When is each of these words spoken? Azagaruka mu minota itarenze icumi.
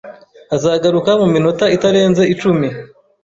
Azagaruka 0.55 1.11
mu 1.21 1.27
minota 1.33 1.65
itarenze 1.75 2.23
icumi. 2.33 2.67